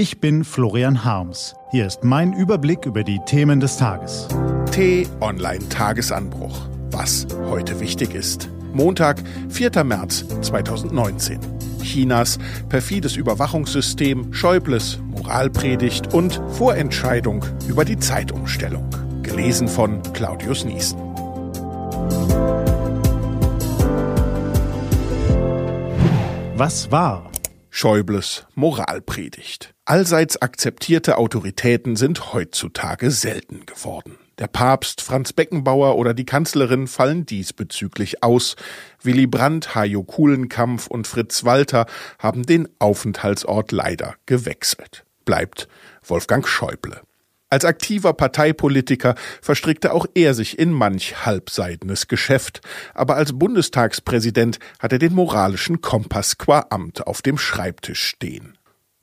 Ich 0.00 0.18
bin 0.18 0.44
Florian 0.44 1.04
Harms. 1.04 1.54
Hier 1.72 1.86
ist 1.86 2.04
mein 2.04 2.32
Überblick 2.32 2.86
über 2.86 3.04
die 3.04 3.20
Themen 3.26 3.60
des 3.60 3.76
Tages. 3.76 4.28
T-Online 4.72 5.68
Tagesanbruch. 5.68 6.58
Was 6.90 7.26
heute 7.50 7.80
wichtig 7.80 8.14
ist. 8.14 8.48
Montag, 8.72 9.22
4. 9.50 9.84
März 9.84 10.24
2019. 10.40 11.38
Chinas 11.82 12.38
perfides 12.70 13.16
Überwachungssystem, 13.16 14.32
Schäubles 14.32 14.98
Moralpredigt 15.02 16.14
und 16.14 16.40
Vorentscheidung 16.52 17.44
über 17.68 17.84
die 17.84 17.98
Zeitumstellung. 17.98 18.88
Gelesen 19.22 19.68
von 19.68 20.02
Claudius 20.14 20.64
Niesen. 20.64 20.98
Was 26.56 26.90
war? 26.90 27.30
Schäubles 27.70 28.46
Moralpredigt. 28.54 29.74
Allseits 29.84 30.42
akzeptierte 30.42 31.18
Autoritäten 31.18 31.96
sind 31.96 32.32
heutzutage 32.32 33.10
selten 33.12 33.64
geworden. 33.64 34.18
Der 34.38 34.48
Papst, 34.48 35.02
Franz 35.02 35.32
Beckenbauer 35.32 35.96
oder 35.96 36.12
die 36.12 36.24
Kanzlerin 36.24 36.88
fallen 36.88 37.26
diesbezüglich 37.26 38.22
aus. 38.22 38.56
Willy 39.02 39.26
Brandt, 39.26 39.74
Hajo 39.74 40.02
Kuhlenkampf 40.02 40.88
und 40.88 41.06
Fritz 41.06 41.44
Walter 41.44 41.86
haben 42.18 42.44
den 42.44 42.68
Aufenthaltsort 42.78 43.70
leider 43.70 44.14
gewechselt. 44.26 45.04
Bleibt 45.24 45.68
Wolfgang 46.02 46.48
Schäuble. 46.48 47.02
Als 47.52 47.64
aktiver 47.64 48.12
Parteipolitiker 48.12 49.16
verstrickte 49.42 49.92
auch 49.92 50.06
er 50.14 50.34
sich 50.34 50.56
in 50.56 50.70
manch 50.72 51.26
halbseidenes 51.26 52.06
Geschäft, 52.06 52.60
aber 52.94 53.16
als 53.16 53.36
Bundestagspräsident 53.36 54.60
hat 54.78 54.92
er 54.92 55.00
den 55.00 55.14
moralischen 55.14 55.80
Kompass 55.80 56.38
qua 56.38 56.66
Amt 56.70 57.08
auf 57.08 57.22
dem 57.22 57.38
Schreibtisch 57.38 58.04
stehen. 58.04 58.56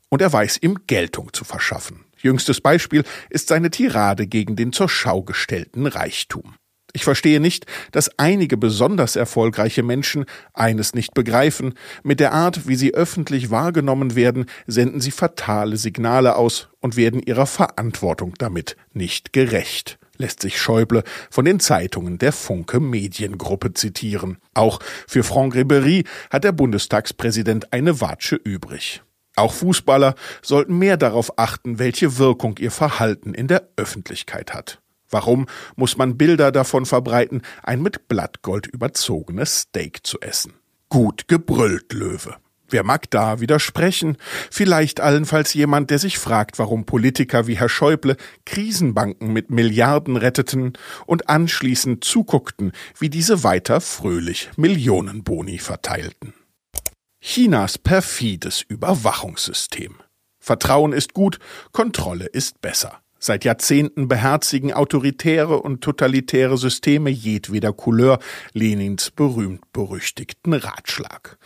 Und 0.07 0.21
er 0.21 0.31
weiß 0.31 0.59
ihm 0.61 0.79
Geltung 0.87 1.33
zu 1.33 1.43
verschaffen. 1.43 2.05
Jüngstes 2.17 2.61
Beispiel 2.61 3.03
ist 3.29 3.49
seine 3.49 3.69
Tirade 3.69 4.27
gegen 4.27 4.55
den 4.55 4.71
zur 4.71 4.87
Schau 4.87 5.23
gestellten 5.23 5.85
Reichtum. 5.85 6.55
Ich 6.93 7.03
verstehe 7.03 7.39
nicht, 7.39 7.65
dass 7.91 8.09
einige 8.17 8.57
besonders 8.57 9.15
erfolgreiche 9.15 9.83
Menschen 9.83 10.25
eines 10.53 10.93
nicht 10.93 11.13
begreifen. 11.13 11.73
Mit 12.03 12.19
der 12.19 12.33
Art, 12.33 12.67
wie 12.67 12.75
sie 12.75 12.93
öffentlich 12.93 13.51
wahrgenommen 13.51 14.15
werden, 14.15 14.45
senden 14.65 15.01
sie 15.01 15.11
fatale 15.11 15.77
Signale 15.77 16.35
aus 16.35 16.69
und 16.79 16.95
werden 16.95 17.21
ihrer 17.21 17.45
Verantwortung 17.45 18.33
damit 18.37 18.77
nicht 18.93 19.33
gerecht 19.33 19.99
lässt 20.17 20.41
sich 20.41 20.59
Schäuble 20.59 21.03
von 21.29 21.45
den 21.45 21.59
Zeitungen 21.59 22.17
der 22.17 22.31
Funke 22.31 22.79
Mediengruppe 22.79 23.73
zitieren. 23.73 24.37
Auch 24.53 24.79
für 25.07 25.23
Franck 25.23 25.55
Ribéry 25.55 26.05
hat 26.29 26.43
der 26.43 26.51
Bundestagspräsident 26.51 27.71
eine 27.71 28.01
Watsche 28.01 28.35
übrig. 28.35 29.03
Auch 29.35 29.53
Fußballer 29.53 30.15
sollten 30.41 30.79
mehr 30.79 30.97
darauf 30.97 31.37
achten, 31.37 31.77
welche 31.77 32.17
Wirkung 32.17 32.57
ihr 32.57 32.71
Verhalten 32.71 33.35
in 33.35 33.47
der 33.47 33.69
Öffentlichkeit 33.75 34.53
hat. 34.53 34.81
Warum 35.09 35.47
muss 35.75 35.97
man 35.97 36.17
Bilder 36.17 36.51
davon 36.51 36.85
verbreiten, 36.85 37.41
ein 37.63 37.81
mit 37.81 38.07
Blattgold 38.07 38.67
überzogenes 38.67 39.61
Steak 39.61 40.05
zu 40.05 40.19
essen? 40.19 40.53
Gut 40.89 41.27
gebrüllt, 41.27 41.93
Löwe. 41.93 42.35
Wer 42.69 42.83
mag 42.83 43.09
da 43.09 43.39
widersprechen? 43.39 44.17
Vielleicht 44.51 44.99
allenfalls 44.99 45.53
jemand, 45.53 45.89
der 45.89 45.99
sich 45.99 46.17
fragt, 46.17 46.59
warum 46.59 46.85
Politiker 46.85 47.47
wie 47.47 47.57
Herr 47.57 47.69
Schäuble 47.69 48.17
Krisenbanken 48.45 49.31
mit 49.31 49.49
Milliarden 49.49 50.17
retteten 50.17 50.73
und 51.05 51.29
anschließend 51.29 52.03
zuguckten, 52.03 52.73
wie 52.99 53.09
diese 53.09 53.43
weiter 53.43 53.79
fröhlich 53.79 54.49
Millionenboni 54.57 55.59
verteilten. 55.59 56.33
Chinas 57.21 57.77
perfides 57.77 58.61
Überwachungssystem. 58.61 59.95
Vertrauen 60.39 60.93
ist 60.93 61.13
gut, 61.13 61.39
Kontrolle 61.71 62.25
ist 62.25 62.61
besser. 62.61 63.01
Seit 63.19 63.45
Jahrzehnten 63.45 64.07
beherzigen 64.07 64.73
autoritäre 64.73 65.61
und 65.61 65.81
totalitäre 65.81 66.57
Systeme 66.57 67.09
jedweder 67.09 67.73
Couleur 67.73 68.19
Lenins 68.53 69.11
berühmt-berüchtigten 69.11 70.53
Ratschlag. 70.53 71.37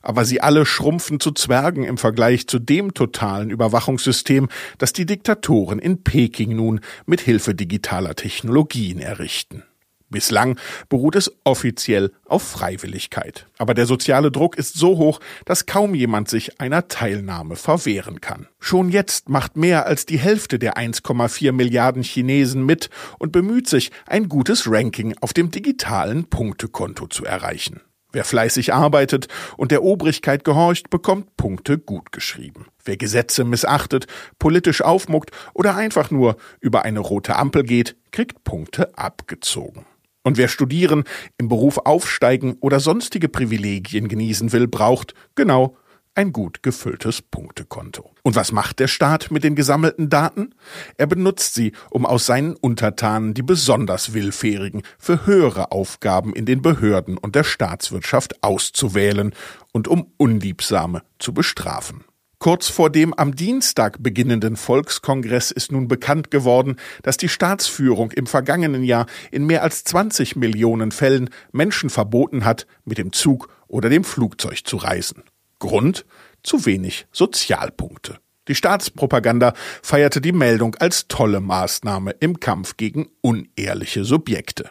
Aber 0.00 0.24
sie 0.24 0.40
alle 0.40 0.64
schrumpfen 0.64 1.20
zu 1.20 1.32
Zwergen 1.32 1.84
im 1.84 1.98
Vergleich 1.98 2.46
zu 2.46 2.58
dem 2.58 2.94
totalen 2.94 3.50
Überwachungssystem, 3.50 4.48
das 4.78 4.92
die 4.92 5.06
Diktatoren 5.06 5.78
in 5.78 6.02
Peking 6.02 6.56
nun 6.56 6.80
mit 7.04 7.20
Hilfe 7.20 7.54
digitaler 7.54 8.14
Technologien 8.14 9.00
errichten. 9.00 9.64
Bislang 10.10 10.58
beruht 10.88 11.16
es 11.16 11.30
offiziell 11.44 12.12
auf 12.24 12.42
Freiwilligkeit. 12.42 13.46
Aber 13.58 13.74
der 13.74 13.84
soziale 13.84 14.30
Druck 14.30 14.56
ist 14.56 14.78
so 14.78 14.96
hoch, 14.96 15.20
dass 15.44 15.66
kaum 15.66 15.94
jemand 15.94 16.30
sich 16.30 16.60
einer 16.60 16.88
Teilnahme 16.88 17.56
verwehren 17.56 18.22
kann. 18.22 18.48
Schon 18.58 18.88
jetzt 18.88 19.28
macht 19.28 19.56
mehr 19.56 19.86
als 19.86 20.06
die 20.06 20.18
Hälfte 20.18 20.58
der 20.58 20.78
1,4 20.78 21.52
Milliarden 21.52 22.02
Chinesen 22.02 22.64
mit 22.64 22.88
und 23.18 23.32
bemüht 23.32 23.68
sich, 23.68 23.90
ein 24.06 24.28
gutes 24.28 24.70
Ranking 24.70 25.14
auf 25.20 25.34
dem 25.34 25.50
digitalen 25.50 26.24
Punktekonto 26.24 27.06
zu 27.08 27.26
erreichen. 27.26 27.82
Wer 28.10 28.24
fleißig 28.24 28.72
arbeitet 28.72 29.28
und 29.58 29.70
der 29.70 29.82
Obrigkeit 29.82 30.42
gehorcht, 30.42 30.88
bekommt 30.88 31.36
Punkte 31.36 31.76
gutgeschrieben. 31.76 32.66
Wer 32.82 32.96
Gesetze 32.96 33.44
missachtet, 33.44 34.06
politisch 34.38 34.80
aufmuckt 34.80 35.30
oder 35.52 35.76
einfach 35.76 36.10
nur 36.10 36.38
über 36.60 36.86
eine 36.86 37.00
rote 37.00 37.36
Ampel 37.36 37.64
geht, 37.64 37.96
kriegt 38.10 38.44
Punkte 38.44 38.96
abgezogen. 38.96 39.84
Und 40.28 40.36
wer 40.36 40.48
studieren, 40.48 41.04
im 41.38 41.48
Beruf 41.48 41.78
aufsteigen 41.78 42.58
oder 42.60 42.80
sonstige 42.80 43.30
Privilegien 43.30 44.08
genießen 44.08 44.52
will, 44.52 44.68
braucht, 44.68 45.14
genau, 45.36 45.74
ein 46.14 46.34
gut 46.34 46.62
gefülltes 46.62 47.22
Punktekonto. 47.22 48.10
Und 48.24 48.36
was 48.36 48.52
macht 48.52 48.78
der 48.78 48.88
Staat 48.88 49.30
mit 49.30 49.42
den 49.42 49.54
gesammelten 49.54 50.10
Daten? 50.10 50.54
Er 50.98 51.06
benutzt 51.06 51.54
sie, 51.54 51.72
um 51.88 52.04
aus 52.04 52.26
seinen 52.26 52.56
Untertanen 52.56 53.32
die 53.32 53.40
besonders 53.40 54.12
Willfährigen 54.12 54.82
für 54.98 55.24
höhere 55.24 55.72
Aufgaben 55.72 56.34
in 56.34 56.44
den 56.44 56.60
Behörden 56.60 57.16
und 57.16 57.34
der 57.34 57.44
Staatswirtschaft 57.44 58.42
auszuwählen 58.42 59.32
und 59.72 59.88
um 59.88 60.12
Unliebsame 60.18 61.04
zu 61.18 61.32
bestrafen. 61.32 62.04
Kurz 62.40 62.68
vor 62.68 62.88
dem 62.88 63.12
am 63.14 63.34
Dienstag 63.34 64.00
beginnenden 64.00 64.54
Volkskongress 64.54 65.50
ist 65.50 65.72
nun 65.72 65.88
bekannt 65.88 66.30
geworden, 66.30 66.76
dass 67.02 67.16
die 67.16 67.28
Staatsführung 67.28 68.12
im 68.12 68.28
vergangenen 68.28 68.84
Jahr 68.84 69.06
in 69.32 69.44
mehr 69.44 69.64
als 69.64 69.82
20 69.82 70.36
Millionen 70.36 70.92
Fällen 70.92 71.30
Menschen 71.50 71.90
verboten 71.90 72.44
hat, 72.44 72.68
mit 72.84 72.96
dem 72.96 73.12
Zug 73.12 73.48
oder 73.66 73.88
dem 73.88 74.04
Flugzeug 74.04 74.64
zu 74.64 74.76
reisen. 74.76 75.24
Grund? 75.58 76.06
Zu 76.44 76.64
wenig 76.64 77.08
Sozialpunkte. 77.10 78.18
Die 78.46 78.54
Staatspropaganda 78.54 79.52
feierte 79.82 80.20
die 80.20 80.32
Meldung 80.32 80.76
als 80.76 81.08
tolle 81.08 81.40
Maßnahme 81.40 82.12
im 82.20 82.38
Kampf 82.38 82.76
gegen 82.76 83.08
unehrliche 83.20 84.04
Subjekte. 84.04 84.70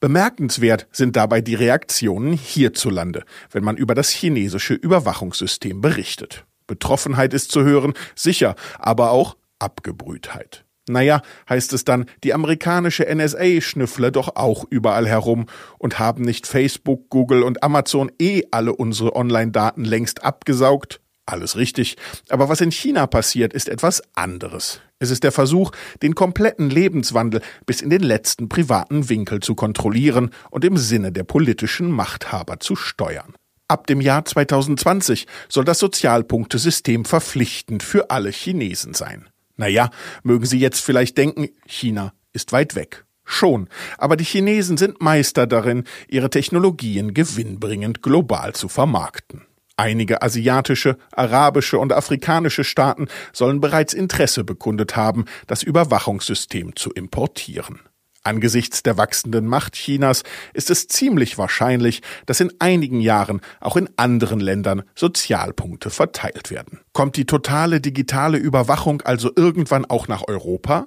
Bemerkenswert 0.00 0.88
sind 0.90 1.16
dabei 1.16 1.42
die 1.42 1.54
Reaktionen 1.54 2.32
hierzulande, 2.32 3.24
wenn 3.50 3.62
man 3.62 3.76
über 3.76 3.94
das 3.94 4.08
chinesische 4.08 4.72
Überwachungssystem 4.72 5.82
berichtet. 5.82 6.46
Betroffenheit 6.66 7.34
ist 7.34 7.50
zu 7.50 7.62
hören, 7.62 7.94
sicher, 8.14 8.54
aber 8.78 9.10
auch 9.10 9.36
Abgebrühtheit. 9.58 10.64
Naja, 10.86 11.22
heißt 11.48 11.72
es 11.72 11.84
dann, 11.84 12.04
die 12.24 12.34
amerikanische 12.34 13.06
NSA 13.12 13.60
schnüffle 13.62 14.12
doch 14.12 14.36
auch 14.36 14.66
überall 14.68 15.08
herum 15.08 15.46
und 15.78 15.98
haben 15.98 16.24
nicht 16.24 16.46
Facebook, 16.46 17.08
Google 17.08 17.42
und 17.42 17.62
Amazon 17.62 18.12
eh 18.20 18.42
alle 18.50 18.74
unsere 18.74 19.16
Online-Daten 19.16 19.84
längst 19.84 20.24
abgesaugt? 20.24 21.00
Alles 21.26 21.56
richtig. 21.56 21.96
Aber 22.28 22.50
was 22.50 22.60
in 22.60 22.70
China 22.70 23.06
passiert, 23.06 23.54
ist 23.54 23.70
etwas 23.70 24.02
anderes. 24.14 24.82
Es 24.98 25.10
ist 25.10 25.24
der 25.24 25.32
Versuch, 25.32 25.70
den 26.02 26.14
kompletten 26.14 26.68
Lebenswandel 26.68 27.40
bis 27.64 27.80
in 27.80 27.88
den 27.88 28.02
letzten 28.02 28.50
privaten 28.50 29.08
Winkel 29.08 29.40
zu 29.40 29.54
kontrollieren 29.54 30.30
und 30.50 30.66
im 30.66 30.76
Sinne 30.76 31.12
der 31.12 31.24
politischen 31.24 31.90
Machthaber 31.90 32.60
zu 32.60 32.76
steuern. 32.76 33.34
Ab 33.74 33.88
dem 33.88 34.00
Jahr 34.00 34.24
2020 34.24 35.26
soll 35.48 35.64
das 35.64 35.80
Sozialpunktesystem 35.80 37.04
verpflichtend 37.04 37.82
für 37.82 38.08
alle 38.08 38.30
Chinesen 38.30 38.94
sein. 38.94 39.28
Naja, 39.56 39.90
mögen 40.22 40.46
Sie 40.46 40.60
jetzt 40.60 40.78
vielleicht 40.78 41.18
denken, 41.18 41.48
China 41.66 42.12
ist 42.32 42.52
weit 42.52 42.76
weg. 42.76 43.04
Schon, 43.24 43.68
aber 43.98 44.16
die 44.16 44.22
Chinesen 44.22 44.76
sind 44.76 45.02
Meister 45.02 45.48
darin, 45.48 45.82
ihre 46.06 46.30
Technologien 46.30 47.14
gewinnbringend 47.14 48.00
global 48.00 48.52
zu 48.52 48.68
vermarkten. 48.68 49.42
Einige 49.76 50.22
asiatische, 50.22 50.96
arabische 51.10 51.80
und 51.80 51.92
afrikanische 51.92 52.62
Staaten 52.62 53.08
sollen 53.32 53.60
bereits 53.60 53.92
Interesse 53.92 54.44
bekundet 54.44 54.94
haben, 54.94 55.24
das 55.48 55.64
Überwachungssystem 55.64 56.76
zu 56.76 56.92
importieren. 56.92 57.80
Angesichts 58.24 58.82
der 58.82 58.96
wachsenden 58.96 59.46
Macht 59.46 59.74
Chinas 59.74 60.22
ist 60.54 60.70
es 60.70 60.88
ziemlich 60.88 61.36
wahrscheinlich, 61.36 62.00
dass 62.24 62.40
in 62.40 62.52
einigen 62.58 63.00
Jahren 63.00 63.42
auch 63.60 63.76
in 63.76 63.90
anderen 63.96 64.40
Ländern 64.40 64.82
Sozialpunkte 64.94 65.90
verteilt 65.90 66.50
werden. 66.50 66.80
Kommt 66.94 67.16
die 67.18 67.26
totale 67.26 67.82
digitale 67.82 68.38
Überwachung 68.38 69.02
also 69.02 69.30
irgendwann 69.36 69.84
auch 69.84 70.08
nach 70.08 70.26
Europa? 70.26 70.86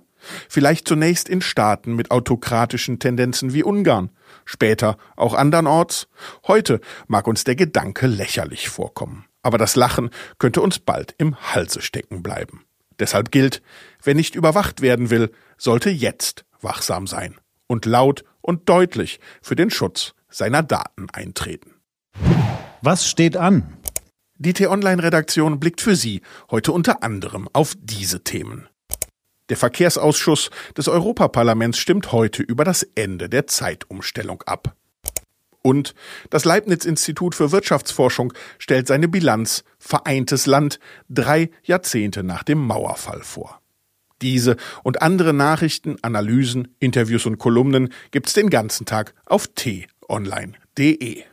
Vielleicht 0.50 0.88
zunächst 0.88 1.30
in 1.30 1.42
Staaten 1.42 1.96
mit 1.96 2.10
autokratischen 2.10 2.98
Tendenzen 2.98 3.54
wie 3.54 3.64
Ungarn, 3.64 4.10
später 4.44 4.98
auch 5.16 5.36
andernorts? 5.36 6.08
Heute 6.48 6.82
mag 7.06 7.28
uns 7.28 7.44
der 7.44 7.56
Gedanke 7.56 8.08
lächerlich 8.08 8.68
vorkommen, 8.68 9.26
aber 9.44 9.60
das 9.60 9.76
Lachen 9.76 10.10
könnte 10.40 10.62
uns 10.62 10.80
bald 10.80 11.14
im 11.20 11.36
Halse 11.54 11.82
stecken 11.82 12.24
bleiben. 12.24 12.64
Deshalb 13.00 13.32
gilt, 13.32 13.62
wer 14.02 14.16
nicht 14.16 14.34
überwacht 14.34 14.82
werden 14.82 15.12
will, 15.12 15.32
sollte 15.58 15.92
jetzt 15.92 16.46
wachsam 16.62 17.08
sein 17.08 17.36
und 17.68 17.86
laut 17.86 18.24
und 18.42 18.70
deutlich 18.70 19.20
für 19.42 19.56
den 19.56 19.70
Schutz 19.70 20.14
seiner 20.30 20.64
Daten 20.64 21.10
eintreten. 21.12 21.76
Was 22.82 23.10
steht 23.10 23.38
an? 23.38 23.78
Die 24.38 24.54
T-Online-Redaktion 24.54 25.60
blickt 25.60 25.82
für 25.82 25.96
Sie 25.96 26.22
heute 26.52 26.72
unter 26.72 27.02
anderem 27.04 27.50
auf 27.54 27.74
diese 27.80 28.24
Themen. 28.24 28.70
Der 29.50 29.58
Verkehrsausschuss 29.58 30.50
des 30.78 30.88
Europaparlaments 30.88 31.78
stimmt 31.78 32.12
heute 32.12 32.44
über 32.44 32.64
das 32.64 32.84
Ende 32.96 33.30
der 33.30 33.48
Zeitumstellung 33.48 34.44
ab. 34.44 34.76
Und 35.64 35.96
das 36.30 36.46
Leibniz-Institut 36.46 37.36
für 37.36 37.52
Wirtschaftsforschung 37.52 38.34
stellt 38.58 38.88
seine 38.88 39.08
Bilanz 39.08 39.64
Vereintes 39.80 40.46
Land 40.46 40.80
drei 41.10 41.50
Jahrzehnte 41.64 42.24
nach 42.24 42.44
dem 42.44 42.60
Mauerfall 42.60 43.22
vor. 43.24 43.60
Diese 44.22 44.58
und 44.84 45.02
andere 45.02 45.34
Nachrichten, 45.34 45.98
Analysen, 46.02 46.76
Interviews 46.80 47.26
und 47.26 47.38
Kolumnen 47.38 47.90
gibt's 48.12 48.34
den 48.34 48.50
ganzen 48.50 48.86
Tag 48.86 49.14
auf 49.26 49.48
t-online.de. 49.48 51.24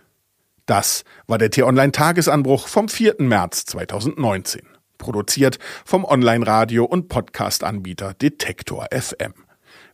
Das 0.66 1.04
war 1.26 1.38
der 1.38 1.50
T-Online-Tagesanbruch 1.50 2.68
vom 2.68 2.88
4. 2.88 3.16
März 3.18 3.66
2019. 3.66 4.62
Produziert 4.96 5.58
vom 5.84 6.04
Online-Radio- 6.04 6.84
und 6.84 7.08
Podcast-Anbieter 7.08 8.14
Detektor 8.14 8.86
FM. 8.90 9.34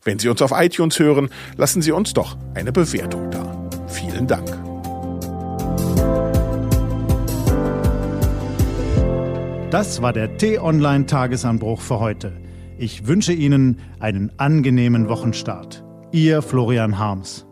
Wenn 0.04 0.19
Sie 0.19 0.28
uns 0.28 0.40
auf 0.42 0.52
iTunes 0.54 0.98
hören, 0.98 1.31
lassen 1.56 1.82
Sie 1.82 1.92
uns 1.92 2.12
doch 2.14 2.37
eine 2.54 2.72
Bewertung 2.72 3.31
da. 3.31 3.69
Vielen 3.88 4.26
Dank. 4.26 4.48
Das 9.70 10.02
war 10.02 10.12
der 10.12 10.37
T-Online-Tagesanbruch 10.37 11.81
für 11.81 12.00
heute. 12.00 12.32
Ich 12.82 13.06
wünsche 13.06 13.35
Ihnen 13.35 13.77
einen 13.99 14.32
angenehmen 14.38 15.11
Wochenstart. 15.11 15.85
Ihr 16.12 16.41
Florian 16.41 16.99
Harms. 16.99 17.47